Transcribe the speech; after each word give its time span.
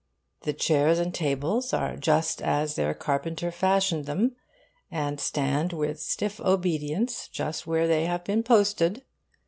The 0.41 0.53
chairs 0.53 0.97
and 0.97 1.13
tables 1.13 1.73
are 1.73 1.95
just 1.95 2.41
as 2.41 2.73
their 2.73 2.95
carpenter 2.95 3.51
fashioned 3.51 4.05
them, 4.05 4.35
and 4.89 5.19
stand 5.19 5.73
with 5.73 5.99
stiff 6.01 6.39
obedience 6.39 7.27
just 7.27 7.67
where 7.67 7.87
they 7.87 8.07
have 8.07 8.23
been 8.23 8.41
posted. 8.41 9.03